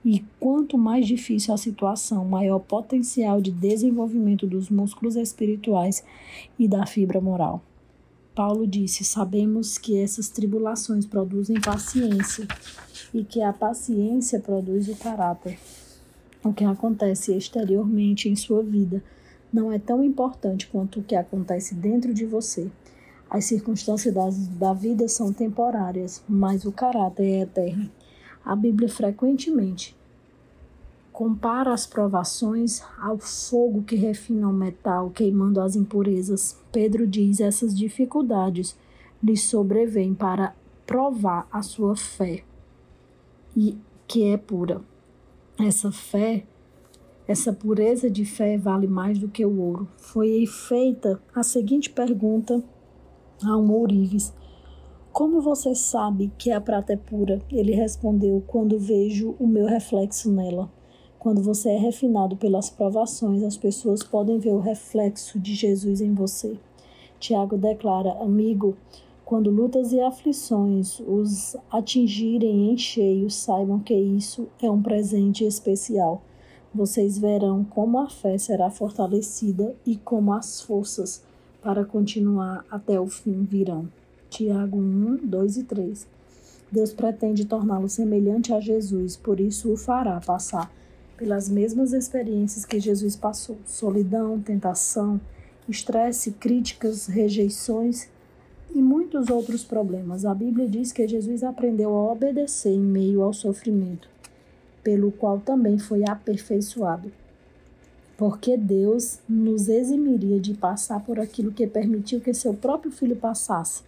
E 0.06 0.24
quanto 0.40 0.78
mais 0.78 1.08
difícil 1.08 1.54
a 1.54 1.58
situação, 1.58 2.26
maior 2.26 2.60
potencial 2.60 3.40
de 3.40 3.52
desenvolvimento 3.52 4.46
dos 4.46 4.70
músculos 4.70 5.16
espirituais 5.16 6.04
e 6.60 6.68
da 6.68 6.86
fibra 6.86 7.22
moral. 7.22 7.62
Paulo 8.36 8.68
disse: 8.68 9.04
Sabemos 9.04 9.78
que 9.78 9.98
essas 9.98 10.28
tribulações 10.28 11.06
produzem 11.06 11.62
paciência 11.62 12.48
e 13.14 13.24
que 13.24 13.42
a 13.42 13.54
paciência 13.54 14.40
produz 14.40 14.90
o 14.90 14.96
caráter. 14.96 15.58
O 16.44 16.52
que 16.52 16.66
acontece 16.66 17.34
exteriormente 17.34 18.28
em 18.28 18.36
sua 18.36 18.62
vida 18.62 19.02
não 19.54 19.72
é 19.72 19.80
tão 19.80 20.04
importante 20.04 20.68
quanto 20.68 21.00
o 21.00 21.04
que 21.04 21.16
acontece 21.16 21.76
dentro 21.76 22.14
de 22.14 22.26
você. 22.26 22.70
As 23.30 23.46
circunstâncias 23.46 24.14
da 24.50 24.74
vida 24.74 25.08
são 25.08 25.32
temporárias, 25.32 26.24
mas 26.28 26.66
o 26.66 26.72
caráter 26.72 27.24
é 27.24 27.42
eterno. 27.42 27.90
A 28.46 28.56
Bíblia 28.56 28.90
frequentemente 28.90 29.96
compara 31.12 31.72
as 31.72 31.86
provações 31.86 32.82
ao 32.98 33.18
fogo 33.20 33.84
que 33.84 33.96
refina 33.96 34.50
o 34.50 34.54
metal, 34.54 35.12
queimando 35.12 35.62
as 35.62 35.76
impurezas. 35.76 36.60
Pedro 36.72 37.06
diz 37.06 37.40
essas 37.40 37.78
dificuldades 37.78 38.76
lhe 39.22 39.38
sobrevêm 39.38 40.14
para 40.14 40.56
provar 40.86 41.48
a 41.52 41.62
sua 41.62 41.96
fé 41.96 42.44
e 43.56 43.78
que 44.08 44.24
é 44.24 44.38
pura. 44.38 44.82
Essa 45.58 45.92
fé 45.92 46.46
essa 47.26 47.54
pureza 47.54 48.10
de 48.10 48.26
fé 48.26 48.58
vale 48.58 48.86
mais 48.86 49.18
do 49.18 49.30
que 49.30 49.46
o 49.46 49.60
ouro. 49.60 49.88
Foi 49.98 50.46
feita 50.46 51.22
a 51.34 51.42
seguinte 51.42 51.90
pergunta 51.90 52.62
a 53.44 53.58
um 53.58 53.72
ourives: 53.72 54.34
Como 55.14 55.42
você 55.42 55.76
sabe 55.76 56.32
que 56.40 56.52
a 56.52 56.60
prata 56.60 56.94
é 56.94 56.98
pura? 56.98 57.40
Ele 57.52 57.72
respondeu: 57.76 58.44
Quando 58.48 58.80
vejo 58.80 59.36
o 59.40 59.46
meu 59.46 59.68
reflexo 59.68 60.32
nela. 60.32 60.70
Quando 61.20 61.42
você 61.42 61.70
é 61.70 61.78
refinado 61.78 62.36
pelas 62.36 62.72
provações, 62.72 63.44
as 63.44 63.56
pessoas 63.56 64.02
podem 64.02 64.40
ver 64.40 64.54
o 64.54 64.60
reflexo 64.60 65.40
de 65.40 65.54
Jesus 65.54 66.02
em 66.02 66.16
você. 66.16 66.58
Tiago 67.20 67.56
declara: 67.56 68.12
Amigo, 68.14 68.76
quando 69.24 69.52
lutas 69.52 69.94
e 69.94 70.02
aflições 70.02 71.00
os 71.02 71.56
atingirem 71.70 72.72
em 72.72 72.78
cheio, 72.78 73.30
saibam 73.30 73.80
que 73.80 73.94
isso 73.94 74.50
é 74.60 74.70
um 74.70 74.82
presente 74.82 75.46
especial 75.46 76.24
vocês 76.74 77.20
verão 77.20 77.64
como 77.64 78.00
a 78.00 78.10
fé 78.10 78.36
será 78.36 78.68
fortalecida 78.68 79.76
e 79.86 79.96
como 79.96 80.34
as 80.34 80.60
forças 80.60 81.24
para 81.62 81.86
continuar 81.86 82.66
até 82.72 83.00
o 83.00 83.06
fim 83.06 83.44
virão. 83.44 83.88
Tiago 84.34 84.80
1, 84.80 85.28
2 85.28 85.58
e 85.58 85.64
3. 85.64 86.08
Deus 86.72 86.92
pretende 86.92 87.46
torná-lo 87.46 87.88
semelhante 87.88 88.52
a 88.52 88.60
Jesus, 88.60 89.16
por 89.16 89.40
isso 89.40 89.72
o 89.72 89.78
fará 89.78 90.20
passar 90.20 90.74
pelas 91.16 91.48
mesmas 91.48 91.94
experiências 91.94 92.66
que 92.66 92.80
Jesus 92.80 93.16
passou: 93.16 93.60
solidão, 93.64 94.42
tentação, 94.42 95.22
estresse, 95.70 96.32
críticas, 96.32 97.06
rejeições 97.06 98.10
e 98.74 98.82
muitos 98.82 99.30
outros 99.30 99.64
problemas. 99.64 100.26
A 100.26 100.34
Bíblia 100.34 100.68
diz 100.68 100.92
que 100.92 101.08
Jesus 101.08 101.44
aprendeu 101.44 101.96
a 101.96 102.12
obedecer 102.12 102.72
em 102.72 102.82
meio 102.82 103.22
ao 103.22 103.34
sofrimento 103.34 104.10
pelo 104.84 105.12
qual 105.12 105.40
também 105.42 105.78
foi 105.78 106.04
aperfeiçoado. 106.10 107.12
Porque 108.18 108.58
Deus 108.58 109.20
nos 109.30 109.70
eximiria 109.70 110.40
de 110.40 110.56
passar 110.56 111.02
por 111.02 111.20
aquilo 111.20 111.52
que 111.52 111.68
permitiu 111.68 112.20
que 112.20 112.34
seu 112.34 112.56
próprio 112.56 112.92
filho 112.92 113.16
passasse. 113.16 113.84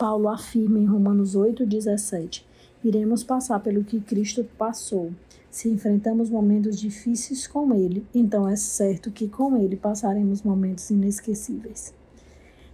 Paulo 0.00 0.30
afirma 0.30 0.78
em 0.78 0.86
Romanos 0.86 1.36
8,17: 1.36 2.42
Iremos 2.82 3.22
passar 3.22 3.60
pelo 3.60 3.84
que 3.84 4.00
Cristo 4.00 4.42
passou. 4.56 5.12
Se 5.50 5.68
enfrentamos 5.68 6.30
momentos 6.30 6.80
difíceis 6.80 7.46
com 7.46 7.74
Ele, 7.74 8.06
então 8.14 8.48
é 8.48 8.56
certo 8.56 9.10
que 9.10 9.28
com 9.28 9.58
Ele 9.58 9.76
passaremos 9.76 10.42
momentos 10.42 10.88
inesquecíveis. 10.88 11.92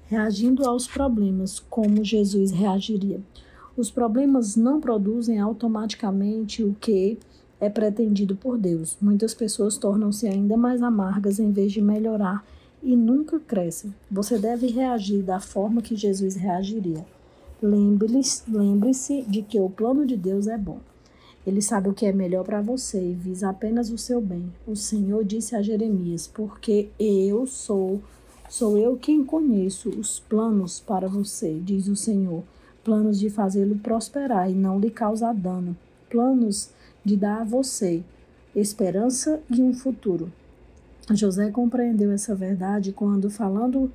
Reagindo 0.06 0.64
aos 0.68 0.87
problemas 0.87 1.59
como 1.59 2.04
Jesus 2.04 2.52
reagiria. 2.52 3.21
Os 3.76 3.90
problemas 3.90 4.54
não 4.54 4.80
produzem 4.80 5.40
automaticamente 5.40 6.62
o 6.62 6.76
que 6.80 7.18
é 7.59 7.68
pretendido 7.68 8.37
por 8.37 8.56
Deus. 8.56 8.97
Muitas 9.02 9.35
pessoas 9.35 9.76
tornam-se 9.76 10.28
ainda 10.28 10.56
mais 10.56 10.80
amargas 10.80 11.40
em 11.40 11.50
vez 11.50 11.73
de 11.73 11.83
melhorar 11.83 12.47
e 12.80 12.95
nunca 12.95 13.40
crescem. 13.40 13.92
Você 14.09 14.38
deve 14.38 14.68
reagir 14.68 15.25
da 15.25 15.40
forma 15.40 15.83
que 15.83 15.97
Jesus 15.97 16.37
reagiria. 16.37 17.04
Lembre-se 17.63 19.23
de 19.23 19.43
que 19.43 19.59
o 19.59 19.71
plano 19.71 20.07
de 20.07 20.17
Deus 20.17 20.47
é 20.47 20.59
bom. 20.59 20.79
Ele 21.47 21.63
sabe 21.63 21.89
o 21.89 21.95
que 21.95 22.05
é 22.05 22.13
melhor 22.13 22.45
para 22.45 22.61
você 22.61 23.01
e 23.01 23.15
visa 23.15 23.49
apenas 23.49 23.91
o 23.91 23.97
seu 23.97 24.21
bem. 24.21 24.53
O 24.67 24.75
Senhor 24.75 25.25
disse 25.25 25.55
a 25.55 25.63
Jeremias: 25.63 26.27
Porque 26.27 26.89
eu 26.99 27.47
sou, 27.47 28.03
sou 28.49 28.77
eu 28.77 28.97
quem 28.97 29.25
conheço 29.25 29.89
os 29.91 30.19
planos 30.19 30.81
para 30.81 31.09
você, 31.09 31.61
diz 31.63 31.87
o 31.89 31.97
Senhor. 31.97 32.43
Planos 32.85 33.19
de 33.19 33.31
fazê-lo 33.31 33.79
prosperar 33.79 34.51
e 34.51 34.55
não 34.55 34.79
lhe 34.79 34.91
causar 34.91 35.35
dano. 35.35 35.77
Planos 36.11 36.71
de 37.05 37.17
dar 37.17 37.41
a 37.41 37.45
você 37.45 38.03
esperança 38.55 39.41
e 39.51 39.61
um 39.61 39.75
futuro. 39.75 40.33
José 41.13 41.51
compreendeu 41.51 42.11
essa 42.11 42.35
verdade 42.35 42.91
quando, 42.93 43.31
falando 43.31 43.93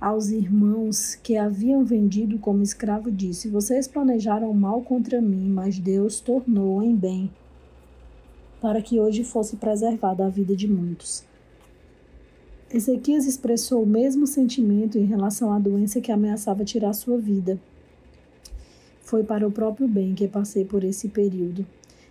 aos 0.00 0.28
irmãos 0.28 1.14
que 1.14 1.36
haviam 1.36 1.84
vendido 1.84 2.38
como 2.38 2.62
escravo, 2.62 3.10
disse: 3.10 3.48
Vocês 3.48 3.88
planejaram 3.88 4.52
mal 4.52 4.82
contra 4.82 5.20
mim, 5.20 5.48
mas 5.48 5.78
Deus 5.78 6.20
tornou 6.20 6.82
em 6.82 6.94
bem, 6.94 7.30
para 8.60 8.82
que 8.82 9.00
hoje 9.00 9.24
fosse 9.24 9.56
preservada 9.56 10.26
a 10.26 10.28
vida 10.28 10.54
de 10.54 10.68
muitos. 10.68 11.24
Ezequias 12.72 13.26
expressou 13.26 13.84
o 13.84 13.86
mesmo 13.86 14.26
sentimento 14.26 14.98
em 14.98 15.04
relação 15.04 15.52
à 15.52 15.58
doença 15.58 16.00
que 16.00 16.10
ameaçava 16.10 16.64
tirar 16.64 16.92
sua 16.92 17.16
vida. 17.16 17.60
Foi 19.00 19.22
para 19.22 19.46
o 19.46 19.52
próprio 19.52 19.86
bem 19.86 20.14
que 20.14 20.26
passei 20.26 20.64
por 20.64 20.82
esse 20.82 21.08
período. 21.08 21.64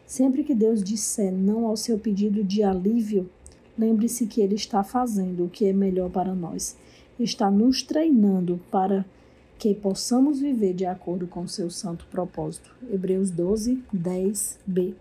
Sempre 0.07 0.43
que 0.43 0.55
Deus 0.55 0.81
disser 0.81 1.33
não 1.33 1.65
ao 1.65 1.75
seu 1.75 1.99
pedido 1.99 2.41
de 2.41 2.63
alívio, 2.63 3.29
lembre-se 3.77 4.27
que 4.27 4.39
Ele 4.39 4.55
está 4.55 4.81
fazendo 4.81 5.43
o 5.43 5.49
que 5.49 5.65
é 5.65 5.73
melhor 5.73 6.09
para 6.09 6.33
nós. 6.33 6.77
Está 7.17 7.49
nos 7.49 7.81
treinando 7.81 8.59
para 8.69 9.05
que 9.57 9.73
possamos 9.73 10.41
viver 10.41 10.73
de 10.73 10.85
acordo 10.85 11.25
com 11.25 11.47
seu 11.47 11.69
santo 11.69 12.05
propósito. 12.11 12.75
Hebreus 12.91 13.31
12, 13.31 13.81
10b. 13.95 14.93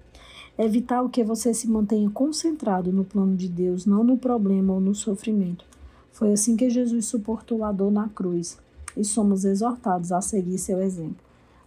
É 0.56 0.68
vital 0.68 1.08
que 1.08 1.24
você 1.24 1.52
se 1.52 1.68
mantenha 1.68 2.08
concentrado 2.08 2.92
no 2.92 3.04
plano 3.04 3.34
de 3.34 3.48
Deus, 3.48 3.84
não 3.84 4.04
no 4.04 4.16
problema 4.16 4.74
ou 4.74 4.80
no 4.80 4.94
sofrimento. 4.94 5.64
Foi 6.12 6.32
assim 6.32 6.56
que 6.56 6.70
Jesus 6.70 7.06
suportou 7.06 7.64
a 7.64 7.72
dor 7.72 7.90
na 7.90 8.08
cruz 8.08 8.58
e 8.96 9.04
somos 9.04 9.44
exortados 9.44 10.12
a 10.12 10.20
seguir 10.20 10.58
seu 10.58 10.80
exemplo. 10.80 11.16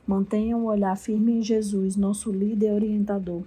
Mantenham 0.08 0.62
o 0.62 0.68
olhar 0.68 0.96
firme 0.96 1.40
em 1.40 1.42
Jesus, 1.42 1.98
nosso 1.98 2.32
líder 2.32 2.70
e 2.70 2.74
orientador. 2.74 3.42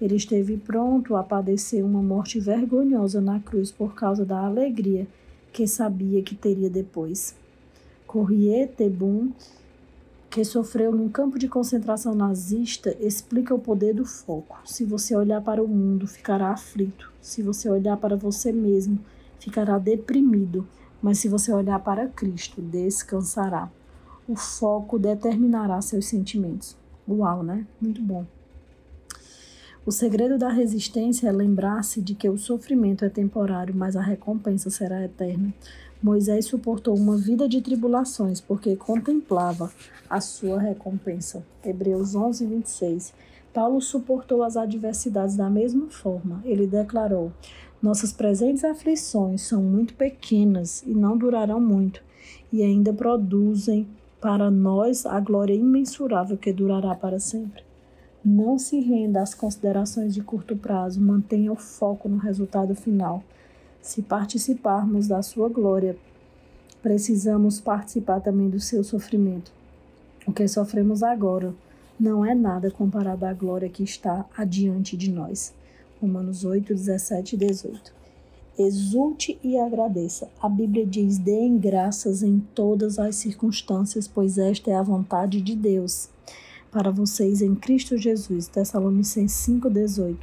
Ele 0.00 0.16
esteve 0.16 0.56
pronto 0.56 1.14
a 1.14 1.22
padecer 1.22 1.84
uma 1.84 2.00
morte 2.00 2.40
vergonhosa 2.40 3.20
na 3.20 3.38
cruz 3.38 3.70
por 3.70 3.94
causa 3.94 4.24
da 4.24 4.46
alegria 4.46 5.06
que 5.52 5.66
sabia 5.66 6.22
que 6.22 6.34
teria 6.34 6.70
depois. 6.70 7.34
Corrier 8.06 8.68
Tebum, 8.68 9.30
que 10.30 10.44
sofreu 10.44 10.92
num 10.92 11.08
campo 11.08 11.38
de 11.38 11.48
concentração 11.48 12.14
nazista, 12.14 12.96
explica 13.00 13.54
o 13.54 13.58
poder 13.58 13.94
do 13.94 14.04
foco. 14.04 14.58
Se 14.64 14.84
você 14.84 15.14
olhar 15.14 15.40
para 15.42 15.62
o 15.62 15.68
mundo, 15.68 16.06
ficará 16.06 16.50
aflito. 16.50 17.12
Se 17.20 17.42
você 17.42 17.68
olhar 17.68 17.96
para 17.96 18.16
você 18.16 18.52
mesmo, 18.52 18.98
ficará 19.38 19.78
deprimido. 19.78 20.66
Mas 21.02 21.18
se 21.18 21.28
você 21.28 21.52
olhar 21.52 21.78
para 21.80 22.08
Cristo, 22.08 22.60
descansará 22.60 23.70
o 24.28 24.36
foco 24.36 24.98
determinará 24.98 25.80
seus 25.80 26.04
sentimentos. 26.04 26.76
Uau, 27.08 27.42
né? 27.42 27.66
Muito 27.80 28.02
bom. 28.02 28.26
O 29.88 29.90
segredo 29.90 30.36
da 30.36 30.50
resistência 30.50 31.28
é 31.28 31.32
lembrar-se 31.32 32.02
de 32.02 32.14
que 32.14 32.28
o 32.28 32.36
sofrimento 32.36 33.06
é 33.06 33.08
temporário, 33.08 33.74
mas 33.74 33.96
a 33.96 34.02
recompensa 34.02 34.68
será 34.68 35.02
eterna. 35.02 35.50
Moisés 36.02 36.44
suportou 36.44 36.94
uma 36.94 37.16
vida 37.16 37.48
de 37.48 37.62
tribulações 37.62 38.38
porque 38.38 38.76
contemplava 38.76 39.72
a 40.06 40.20
sua 40.20 40.60
recompensa. 40.60 41.42
Hebreus 41.64 42.14
11, 42.14 42.44
26. 42.44 43.14
Paulo 43.54 43.80
suportou 43.80 44.42
as 44.42 44.58
adversidades 44.58 45.36
da 45.36 45.48
mesma 45.48 45.88
forma. 45.88 46.42
Ele 46.44 46.66
declarou: 46.66 47.32
Nossas 47.80 48.12
presentes 48.12 48.64
aflições 48.64 49.40
são 49.40 49.62
muito 49.62 49.94
pequenas 49.94 50.82
e 50.82 50.90
não 50.90 51.16
durarão 51.16 51.62
muito, 51.62 52.02
e 52.52 52.62
ainda 52.62 52.92
produzem 52.92 53.88
para 54.20 54.50
nós 54.50 55.06
a 55.06 55.18
glória 55.18 55.54
imensurável 55.54 56.36
que 56.36 56.52
durará 56.52 56.94
para 56.94 57.18
sempre. 57.18 57.67
Não 58.24 58.58
se 58.58 58.80
renda 58.80 59.22
às 59.22 59.32
considerações 59.32 60.12
de 60.12 60.20
curto 60.20 60.56
prazo, 60.56 61.00
mantenha 61.00 61.52
o 61.52 61.56
foco 61.56 62.08
no 62.08 62.16
resultado 62.16 62.74
final. 62.74 63.22
Se 63.80 64.02
participarmos 64.02 65.06
da 65.06 65.22
sua 65.22 65.48
glória, 65.48 65.96
precisamos 66.82 67.60
participar 67.60 68.20
também 68.20 68.50
do 68.50 68.58
seu 68.58 68.82
sofrimento. 68.82 69.52
O 70.26 70.32
que 70.32 70.48
sofremos 70.48 71.02
agora 71.04 71.54
não 71.98 72.26
é 72.26 72.34
nada 72.34 72.72
comparado 72.72 73.24
à 73.24 73.32
glória 73.32 73.68
que 73.68 73.84
está 73.84 74.26
adiante 74.36 74.96
de 74.96 75.12
nós. 75.12 75.54
Romanos 76.00 76.44
8, 76.44 76.74
17 76.74 77.36
e 77.36 77.38
18. 77.38 77.94
Exulte 78.58 79.38
e 79.44 79.56
agradeça. 79.56 80.28
A 80.42 80.48
Bíblia 80.48 80.84
diz: 80.84 81.18
deem 81.18 81.56
graças 81.56 82.24
em 82.24 82.40
todas 82.52 82.98
as 82.98 83.14
circunstâncias, 83.14 84.08
pois 84.08 84.38
esta 84.38 84.72
é 84.72 84.74
a 84.74 84.82
vontade 84.82 85.40
de 85.40 85.54
Deus 85.54 86.10
para 86.70 86.90
vocês 86.90 87.40
em 87.42 87.54
Cristo 87.54 87.96
Jesus. 87.96 88.46
Tessalonicenses 88.48 89.46
5,18. 89.46 90.16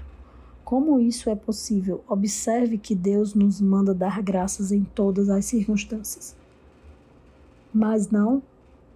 Como 0.63 0.99
isso 0.99 1.29
é 1.29 1.35
possível? 1.35 2.03
Observe 2.07 2.77
que 2.77 2.95
Deus 2.95 3.33
nos 3.33 3.61
manda 3.61 3.93
dar 3.93 4.21
graças 4.21 4.71
em 4.71 4.83
todas 4.83 5.29
as 5.29 5.45
circunstâncias, 5.45 6.35
mas 7.73 8.09
não 8.09 8.41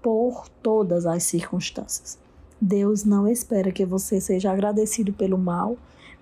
por 0.01 0.49
todas 0.63 1.05
as 1.05 1.23
circunstâncias. 1.23 2.17
Deus 2.59 3.05
não 3.05 3.27
espera 3.27 3.71
que 3.71 3.85
você 3.85 4.19
seja 4.19 4.51
agradecido 4.51 5.13
pelo 5.13 5.37
mal, 5.37 5.77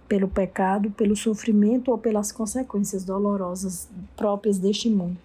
pelo 0.07 0.27
pecado, 0.27 0.89
pelo 0.91 1.15
sofrimento 1.15 1.91
ou 1.91 1.97
pelas 1.97 2.31
consequências 2.31 3.03
dolorosas 3.03 3.89
próprias 4.15 4.57
deste 4.57 4.89
mundo. 4.89 5.17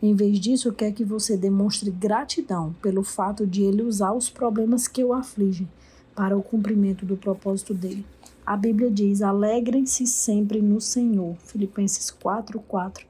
Em 0.00 0.14
vez 0.14 0.38
disso, 0.38 0.72
quer 0.72 0.92
que 0.92 1.04
você 1.04 1.36
demonstre 1.36 1.90
gratidão 1.90 2.74
pelo 2.80 3.02
fato 3.02 3.46
de 3.46 3.62
ele 3.62 3.82
usar 3.82 4.12
os 4.12 4.30
problemas 4.30 4.86
que 4.86 5.02
o 5.02 5.12
afligem 5.12 5.68
para 6.14 6.36
o 6.36 6.42
cumprimento 6.42 7.04
do 7.04 7.16
propósito 7.16 7.74
dele. 7.74 8.04
A 8.46 8.56
Bíblia 8.56 8.90
diz: 8.90 9.22
alegrem-se 9.22 10.06
sempre 10.06 10.62
no 10.62 10.80
Senhor. 10.80 11.36
Filipenses 11.44 12.10
4, 12.10 12.60
4. 12.60 13.06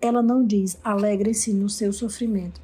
Ela 0.00 0.22
não 0.22 0.46
diz 0.46 0.78
alegrem-se 0.84 1.52
no 1.52 1.68
seu 1.68 1.92
sofrimento. 1.92 2.60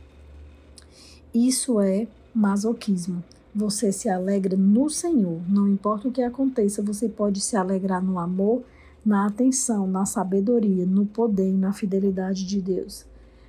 Isso 1.35 1.81
é 1.81 2.07
masoquismo. 2.35 3.23
Você 3.55 3.91
se 3.91 4.09
alegra 4.09 4.57
no 4.57 4.89
Senhor. 4.89 5.41
Não 5.49 5.69
importa 5.69 6.09
o 6.09 6.13
que 6.13 6.23
aconteça, 6.23 6.83
você 6.83 7.09
pode 7.09 7.41
se 7.41 7.57
alegrar 7.57 8.03
no 8.03 8.19
amor, 8.19 8.63
na 9.05 9.27
atenção, 9.27 9.87
na 9.87 10.07
sabedoria, 10.07 10.87
no 10.87 11.05
poder 11.05 11.49
e 11.49 11.57
na 11.57 11.73
fidelidade 11.73 12.47
de 12.47 12.61
Deus. 12.61 13.05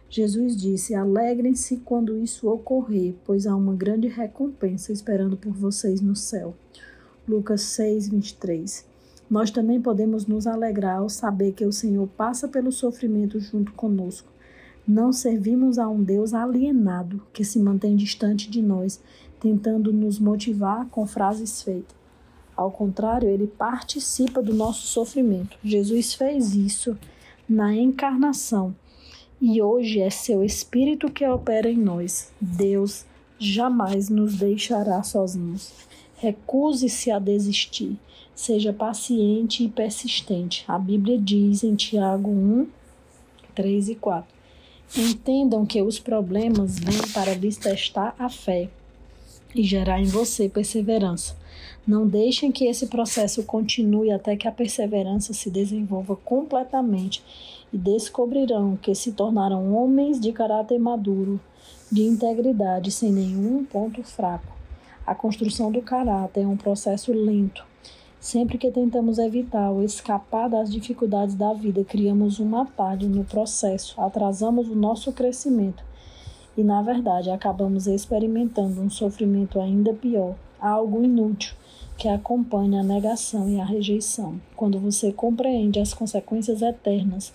Jesus 0.10 0.58
disse: 0.58 0.96
Alegrem-se 0.96 1.78
quando 1.86 2.18
isso 2.18 2.50
ocorrer, 2.50 3.16
pois 3.24 3.46
há 3.48 3.56
uma 3.56 3.74
grande 3.74 4.08
recompensa 4.08 4.92
esperando 4.92 5.38
por 5.38 5.54
vocês 5.54 6.02
no 6.02 6.16
céu. 6.16 6.56
Lucas 7.28 7.62
6, 7.62 8.10
23. 8.10 8.86
Nós 9.30 9.52
também 9.52 9.80
podemos 9.80 10.26
nos 10.26 10.46
alegrar 10.48 10.98
ao 10.98 11.08
saber 11.08 11.54
que 11.54 11.64
o 11.64 11.72
Senhor 11.72 12.06
passa 12.18 12.48
pelo 12.48 12.72
sofrimento 12.72 13.40
junto 13.40 13.72
conosco. 13.72 14.28
Não 14.86 15.14
servimos 15.14 15.80
a 15.80 15.88
um 15.88 16.04
Deus 16.04 16.34
alienado 16.34 17.22
que 17.32 17.46
se 17.46 17.58
mantém 17.58 17.96
distante 17.96 18.50
de 18.50 18.62
nós, 18.62 19.00
tentando 19.42 19.92
nos 19.92 20.20
motivar 20.20 20.86
com 20.86 21.06
frases 21.08 21.64
feitas. 21.64 21.96
Ao 22.56 22.70
contrário, 22.70 23.28
ele 23.28 23.48
participa 23.48 24.42
do 24.42 24.54
nosso 24.54 24.86
sofrimento. 24.86 25.58
Jesus 25.64 26.14
fez 26.14 26.54
isso 26.54 26.96
na 27.50 27.76
encarnação 27.76 28.76
e 29.42 29.60
hoje 29.60 30.00
é 30.00 30.12
seu 30.12 30.44
Espírito 30.44 31.12
que 31.12 31.28
opera 31.28 31.68
em 31.70 31.78
nós. 31.78 32.32
Deus 32.40 33.04
jamais 33.40 34.10
nos 34.10 34.36
deixará 34.36 35.02
sozinhos. 35.02 35.74
Recuse-se 36.18 37.10
a 37.10 37.18
desistir. 37.18 37.98
Seja 38.36 38.72
paciente 38.72 39.64
e 39.64 39.70
persistente. 39.70 40.64
A 40.68 40.78
Bíblia 40.78 41.18
diz 41.18 41.64
em 41.64 41.74
Tiago 41.74 42.30
1, 42.30 42.68
3 43.56 43.90
e 43.90 43.96
4. 43.96 44.32
Entendam 44.98 45.66
que 45.66 45.82
os 45.82 45.98
problemas 45.98 46.78
vêm 46.78 47.12
para 47.12 47.34
lhes 47.34 47.58
testar 47.58 48.14
a 48.20 48.30
fé 48.30 48.70
e 49.56 49.64
gerar 49.64 50.00
em 50.00 50.06
você 50.06 50.48
perseverança. 50.48 51.36
Não 51.86 52.08
deixem 52.08 52.52
que 52.52 52.66
esse 52.66 52.88
processo 52.88 53.44
continue 53.44 54.12
até 54.12 54.36
que 54.36 54.48
a 54.48 54.52
perseverança 54.52 55.34
se 55.34 55.50
desenvolva 55.50 56.16
completamente 56.16 57.24
e 57.74 57.78
descobrirão 57.78 58.78
que 58.78 58.94
se 58.94 59.12
tornaram 59.14 59.74
homens 59.74 60.20
de 60.20 60.32
caráter 60.32 60.80
maduro, 60.80 61.40
de 61.92 62.04
integridade, 62.04 62.92
sem 62.92 63.12
nenhum 63.12 63.66
ponto 63.66 64.04
fraco. 64.04 64.54
A 65.06 65.16
construção 65.16 65.72
do 65.72 65.82
caráter 65.82 66.42
é 66.42 66.48
um 66.48 66.56
processo 66.56 67.12
lento. 67.12 67.66
Sempre 68.20 68.60
que 68.60 68.70
tentamos 68.70 69.18
evitar 69.18 69.72
ou 69.72 69.84
escapar 69.84 70.48
das 70.48 70.72
dificuldades 70.72 71.34
da 71.34 71.54
vida, 71.54 71.84
criamos 71.84 72.40
um 72.40 72.56
atalho 72.56 73.10
no 73.10 73.24
processo, 73.24 74.00
atrasamos 74.00 74.70
o 74.70 74.76
nosso 74.76 75.12
crescimento 75.12 75.84
e, 76.58 76.64
na 76.64 76.82
verdade, 76.82 77.30
acabamos 77.30 77.88
experimentando 77.88 78.82
um 78.82 78.90
sofrimento 78.90 79.60
ainda 79.60 79.94
pior, 79.94 80.36
algo 80.60 81.04
inútil 81.04 81.56
que 81.98 82.08
acompanha 82.08 82.82
a 82.82 82.84
negação 82.84 83.48
e 83.50 83.60
a 83.60 83.66
rejeição. 83.66 84.42
Quando 84.56 84.80
você 84.80 85.12
compreende 85.12 85.80
as 85.80 85.94
consequências 85.94 86.62
eternas 86.62 87.32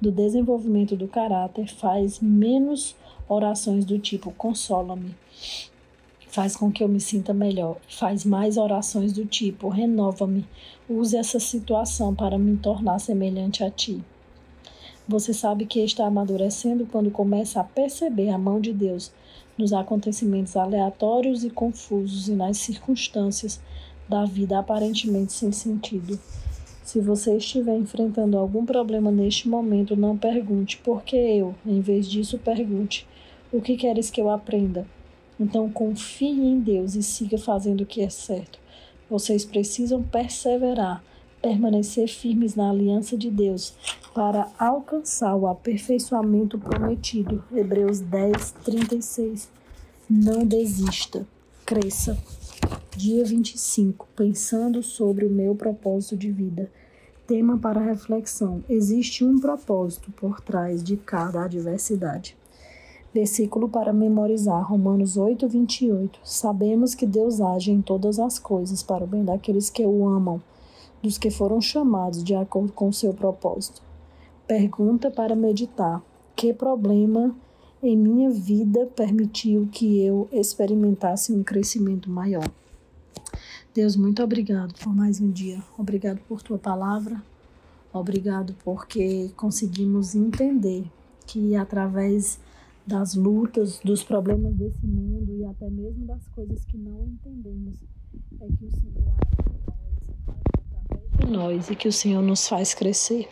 do 0.00 0.10
desenvolvimento 0.10 0.96
do 0.96 1.08
caráter, 1.08 1.68
faz 1.68 2.20
menos 2.20 2.96
orações 3.28 3.84
do 3.84 3.98
tipo 3.98 4.32
consola-me, 4.32 5.14
faz 6.28 6.56
com 6.56 6.70
que 6.70 6.82
eu 6.82 6.88
me 6.88 7.00
sinta 7.00 7.32
melhor, 7.32 7.76
faz 7.88 8.24
mais 8.24 8.56
orações 8.56 9.12
do 9.12 9.24
tipo 9.24 9.68
renova-me, 9.68 10.44
use 10.88 11.16
essa 11.16 11.38
situação 11.38 12.14
para 12.14 12.38
me 12.38 12.56
tornar 12.56 12.98
semelhante 12.98 13.62
a 13.62 13.70
ti. 13.70 14.02
Você 15.08 15.32
sabe 15.32 15.64
que 15.64 15.82
está 15.82 16.06
amadurecendo 16.06 16.84
quando 16.84 17.10
começa 17.10 17.60
a 17.60 17.64
perceber 17.64 18.28
a 18.28 18.36
mão 18.36 18.60
de 18.60 18.74
Deus 18.74 19.10
nos 19.56 19.72
acontecimentos 19.72 20.54
aleatórios 20.54 21.44
e 21.44 21.48
confusos 21.48 22.28
e 22.28 22.32
nas 22.32 22.58
circunstâncias 22.58 23.58
da 24.06 24.26
vida 24.26 24.58
aparentemente 24.58 25.32
sem 25.32 25.50
sentido. 25.50 26.20
Se 26.84 27.00
você 27.00 27.38
estiver 27.38 27.76
enfrentando 27.76 28.36
algum 28.36 28.66
problema 28.66 29.10
neste 29.10 29.48
momento, 29.48 29.96
não 29.96 30.16
pergunte 30.16 30.76
por 30.76 31.02
que 31.02 31.16
eu. 31.16 31.54
Em 31.64 31.80
vez 31.80 32.06
disso, 32.06 32.38
pergunte: 32.38 33.06
o 33.50 33.62
que 33.62 33.78
queres 33.78 34.10
que 34.10 34.20
eu 34.20 34.28
aprenda? 34.28 34.86
Então 35.40 35.70
confie 35.70 36.28
em 36.28 36.60
Deus 36.60 36.94
e 36.94 37.02
siga 37.02 37.38
fazendo 37.38 37.80
o 37.80 37.86
que 37.86 38.02
é 38.02 38.10
certo. 38.10 38.58
Vocês 39.08 39.44
precisam 39.44 40.02
perseverar, 40.02 41.02
permanecer 41.40 42.08
firmes 42.08 42.54
na 42.54 42.70
aliança 42.70 43.16
de 43.16 43.30
Deus 43.30 43.74
para 44.14 44.48
alcançar 44.58 45.34
o 45.34 45.46
aperfeiçoamento 45.46 46.58
prometido. 46.58 47.44
Hebreus 47.52 48.00
10, 48.00 48.50
36. 48.64 49.48
Não 50.08 50.44
desista, 50.44 51.26
cresça. 51.64 52.18
Dia 52.96 53.24
25. 53.24 54.08
Pensando 54.16 54.82
sobre 54.82 55.24
o 55.24 55.30
meu 55.30 55.54
propósito 55.54 56.16
de 56.16 56.30
vida. 56.30 56.70
Tema 57.26 57.58
para 57.58 57.80
reflexão: 57.80 58.64
Existe 58.68 59.24
um 59.24 59.38
propósito 59.38 60.10
por 60.12 60.40
trás 60.40 60.82
de 60.82 60.96
cada 60.96 61.44
adversidade. 61.44 62.36
Versículo 63.12 63.68
para 63.68 63.92
memorizar: 63.92 64.66
Romanos 64.68 65.16
8, 65.16 65.46
28. 65.46 66.20
Sabemos 66.24 66.94
que 66.94 67.06
Deus 67.06 67.40
age 67.40 67.70
em 67.70 67.80
todas 67.82 68.18
as 68.18 68.38
coisas 68.38 68.82
para 68.82 69.04
o 69.04 69.06
bem 69.06 69.24
daqueles 69.24 69.70
que 69.70 69.84
o 69.84 70.08
amam, 70.08 70.40
dos 71.02 71.18
que 71.18 71.30
foram 71.30 71.60
chamados 71.60 72.22
de 72.22 72.34
acordo 72.34 72.72
com 72.72 72.92
seu 72.92 73.14
propósito. 73.14 73.82
Pergunta 74.46 75.10
para 75.10 75.36
meditar: 75.36 76.02
Que 76.34 76.52
problema 76.52 77.34
em 77.82 77.96
minha 77.96 78.30
vida 78.30 78.86
permitiu 78.86 79.68
que 79.70 80.00
eu 80.00 80.28
experimentasse 80.32 81.32
um 81.32 81.42
crescimento 81.42 82.10
maior? 82.10 82.48
Deus, 83.74 83.94
muito 83.94 84.22
obrigado 84.22 84.74
por 84.82 84.94
mais 84.94 85.20
um 85.20 85.30
dia. 85.30 85.62
Obrigado 85.76 86.20
por 86.26 86.42
tua 86.42 86.58
palavra. 86.58 87.22
Obrigado 87.92 88.54
porque 88.64 89.30
conseguimos 89.36 90.14
entender 90.14 90.84
que 91.26 91.54
através 91.54 92.40
das 92.86 93.14
lutas, 93.14 93.78
dos 93.84 94.02
problemas 94.02 94.54
desse 94.54 94.86
mundo 94.86 95.36
e 95.36 95.44
até 95.44 95.68
mesmo 95.68 96.06
das 96.06 96.26
coisas 96.28 96.64
que 96.64 96.78
não 96.78 97.06
entendemos, 97.06 97.84
é 98.40 98.46
que 98.46 98.64
o 98.64 98.70
Senhor 98.70 99.57
nós 101.28 101.70
e 101.70 101.76
que 101.76 101.86
o 101.86 101.92
Senhor 101.92 102.22
nos 102.22 102.48
faz 102.48 102.74
crescer. 102.74 103.28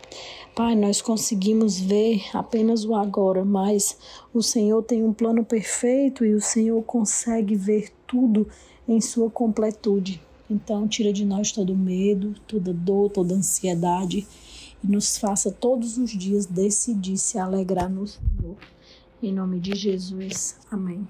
Pai, 0.55 0.75
nós 0.75 1.01
conseguimos 1.01 1.79
ver 1.79 2.23
apenas 2.33 2.85
o 2.85 2.95
agora, 2.95 3.43
mas 3.43 3.97
o 4.33 4.41
Senhor 4.41 4.81
tem 4.83 5.03
um 5.03 5.13
plano 5.13 5.43
perfeito 5.43 6.25
e 6.25 6.33
o 6.33 6.41
Senhor 6.41 6.81
consegue 6.83 7.55
ver 7.55 7.91
tudo 8.07 8.47
em 8.87 9.01
sua 9.01 9.29
completude. 9.29 10.21
Então, 10.49 10.87
tira 10.87 11.11
de 11.11 11.25
nós 11.25 11.51
todo 11.51 11.75
medo, 11.75 12.33
toda 12.47 12.73
dor, 12.73 13.09
toda 13.09 13.35
ansiedade 13.35 14.25
e 14.83 14.87
nos 14.87 15.17
faça 15.17 15.51
todos 15.51 15.97
os 15.97 16.11
dias 16.11 16.45
decidir 16.45 17.17
se 17.17 17.37
alegrar 17.37 17.89
no 17.89 18.07
Senhor. 18.07 18.55
Em 19.21 19.33
nome 19.33 19.59
de 19.59 19.75
Jesus. 19.75 20.57
Amém. 20.71 21.07